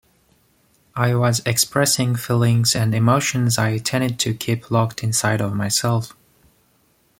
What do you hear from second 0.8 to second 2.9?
I was expressing feelings